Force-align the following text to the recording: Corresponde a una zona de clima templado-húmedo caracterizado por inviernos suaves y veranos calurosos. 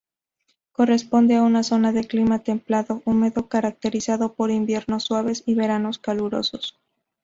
Corresponde 0.71 1.35
a 1.35 1.43
una 1.43 1.61
zona 1.61 1.91
de 1.91 2.05
clima 2.05 2.39
templado-húmedo 2.39 3.47
caracterizado 3.47 4.33
por 4.33 4.49
inviernos 4.49 5.03
suaves 5.03 5.43
y 5.45 5.53
veranos 5.53 5.99
calurosos. 5.99 6.79